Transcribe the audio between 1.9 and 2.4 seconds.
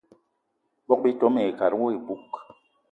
iboug.